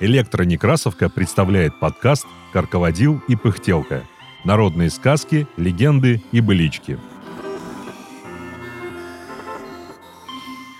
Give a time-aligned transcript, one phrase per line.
[0.00, 4.04] Электронекрасовка представляет подкаст «Карководил и пыхтелка».
[4.44, 6.98] Народные сказки, легенды и былички.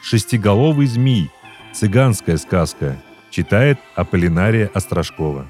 [0.02, 1.30] «Шестиголовый змей»–
[1.75, 5.46] цыганская сказка, читает Аполлинария Острожкова.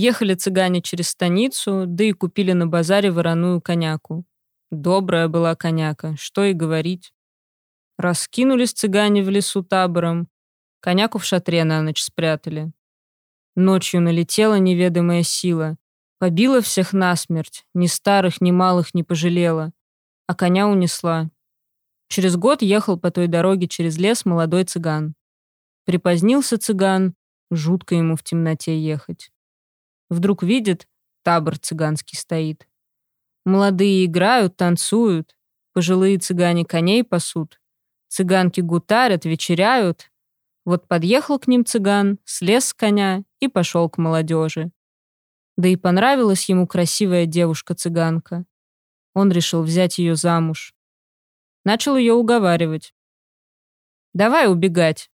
[0.00, 4.24] Ехали цыгане через станицу, да и купили на базаре вороную коняку.
[4.70, 7.12] Добрая была коняка, что и говорить.
[7.96, 10.28] Раскинулись цыгане в лесу табором,
[10.78, 12.70] коняку в шатре на ночь спрятали.
[13.56, 15.76] Ночью налетела неведомая сила,
[16.20, 19.72] побила всех насмерть, ни старых, ни малых не пожалела,
[20.28, 21.28] а коня унесла.
[22.06, 25.16] Через год ехал по той дороге через лес молодой цыган.
[25.86, 27.16] Припозднился цыган,
[27.50, 29.32] жутко ему в темноте ехать.
[30.10, 30.88] Вдруг видит,
[31.22, 32.68] табор цыганский стоит.
[33.44, 35.36] Молодые играют, танцуют,
[35.72, 37.58] пожилые цыгане коней пасут,
[38.08, 40.10] Цыганки гутарят, вечеряют.
[40.64, 44.70] Вот подъехал к ним цыган, слез с коня и пошел к молодежи.
[45.56, 48.44] Да и понравилась ему красивая девушка-цыганка.
[49.14, 50.74] Он решил взять ее замуж.
[51.64, 52.94] Начал ее уговаривать.
[54.14, 55.10] «Давай убегать».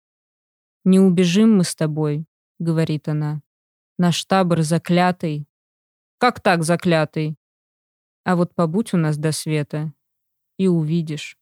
[0.85, 2.27] «Не убежим мы с тобой»,—
[2.59, 3.41] говорит она.
[4.03, 5.47] «Наш табор заклятый».
[6.19, 7.37] «Как так заклятый?»
[8.25, 9.93] «А вот побудь у нас до света,
[10.59, 11.39] и увидишь».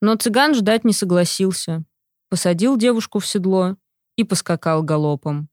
[0.00, 1.84] Но цыган ждать не согласился.
[2.30, 3.76] Посадил девушку в седло
[4.16, 5.50] и поскакал галопом.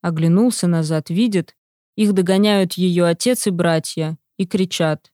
[0.00, 1.54] Оглянулся назад, видит,
[1.94, 5.12] их догоняют ее отец и братья и кричат.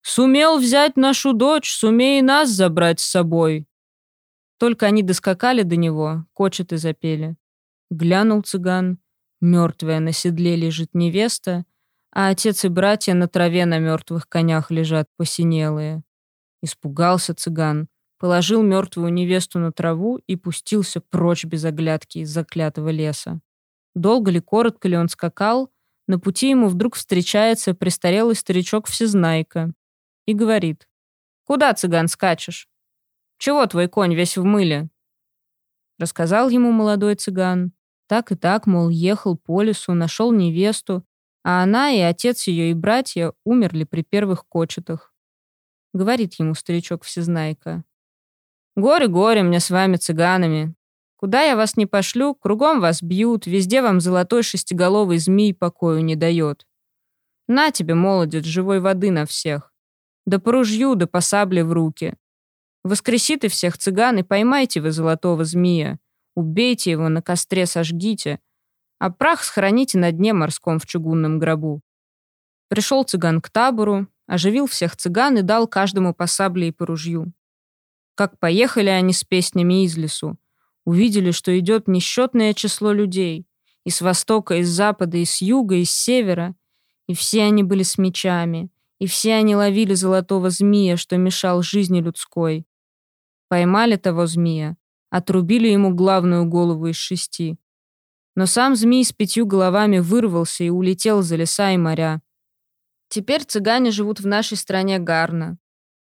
[0.00, 3.68] «Сумел взять нашу дочь, сумей нас забрать с собой!»
[4.56, 7.36] Только они доскакали до него, кочет и запели.
[7.90, 8.98] Глянул цыган,
[9.40, 11.64] мертвая на седле лежит невеста,
[12.10, 16.02] а отец и братья на траве на мертвых конях лежат посинелые.
[16.62, 23.40] Испугался цыган, положил мертвую невесту на траву и пустился прочь без оглядки из заклятого леса.
[23.94, 25.70] Долго ли, коротко ли он скакал,
[26.06, 29.72] на пути ему вдруг встречается престарелый старичок-всезнайка
[30.26, 30.88] и говорит,
[31.44, 32.68] «Куда, цыган, скачешь?
[33.38, 34.88] Чего твой конь весь в мыле?»
[35.98, 37.72] Рассказал ему молодой цыган.
[38.08, 41.04] Так и так, мол, ехал по лесу, нашел невесту,
[41.44, 45.12] а она и отец ее и братья умерли при первых кочетах.
[45.92, 47.84] Говорит ему старичок-всезнайка.
[48.76, 50.74] «Горе-горе мне с вами, цыганами.
[51.16, 56.16] Куда я вас не пошлю, кругом вас бьют, везде вам золотой шестиголовый змей покою не
[56.16, 56.66] дает.
[57.48, 59.72] На тебе, молодец, живой воды на всех.
[60.26, 62.14] Да по ружью, да по сабле в руки.
[62.84, 65.98] Воскреси ты всех цыган и поймайте вы золотого змея.
[66.38, 68.38] Убейте его, на костре сожгите,
[69.00, 71.80] а прах схороните на дне морском в чугунном гробу.
[72.68, 77.32] Пришел цыган к табору, оживил всех цыган и дал каждому по сабле и по ружью.
[78.14, 80.38] Как поехали они с песнями из лесу,
[80.84, 83.44] увидели, что идет несчетное число людей,
[83.82, 86.54] и с востока, и с запада, и с юга, и с севера,
[87.08, 92.00] и все они были с мечами, и все они ловили золотого змея, что мешал жизни
[92.00, 92.64] людской.
[93.48, 94.76] Поймали того змея,
[95.10, 97.58] отрубили ему главную голову из шести.
[98.34, 102.22] Но сам змей с пятью головами вырвался и улетел за леса и моря.
[103.08, 105.58] Теперь цыгане живут в нашей стране гарно,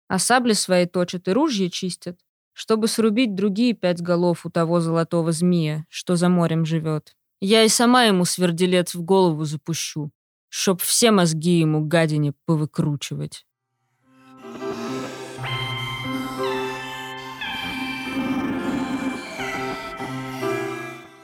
[0.07, 2.19] а сабли свои точат и ружья чистят,
[2.53, 7.15] чтобы срубить другие пять голов у того золотого змея, что за морем живет.
[7.39, 10.11] Я и сама ему сверделец в голову запущу,
[10.49, 13.45] чтоб все мозги ему гадине повыкручивать.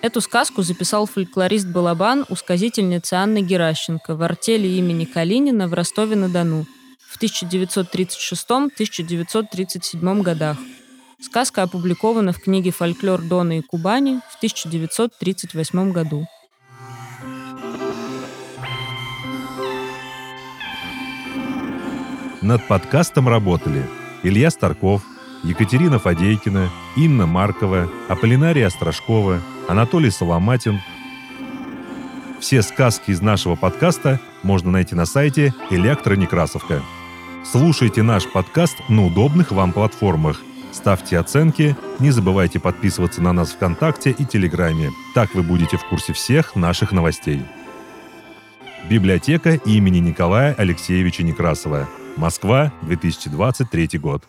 [0.07, 6.65] Эту сказку записал фольклорист Балабан у сказительницы Анны Геращенко в артели имени Калинина в Ростове-на-Дону
[7.09, 10.55] в 1936-1937 годах.
[11.19, 16.25] Сказка опубликована в книге «Фольклор Дона и Кубани» в 1938 году.
[22.41, 23.85] Над подкастом работали
[24.23, 25.01] Илья Старков,
[25.43, 30.79] Екатерина Фадейкина, Инна Маркова, Аполлинария Острожкова, Анатолий Соломатин.
[32.39, 36.81] Все сказки из нашего подкаста можно найти на сайте «Электронекрасовка».
[37.43, 40.41] Слушайте наш подкаст на удобных вам платформах.
[40.71, 44.91] Ставьте оценки, не забывайте подписываться на нас ВКонтакте и Телеграме.
[45.13, 47.41] Так вы будете в курсе всех наших новостей.
[48.89, 51.89] Библиотека имени Николая Алексеевича Некрасова.
[52.15, 54.23] Москва, 2023 год.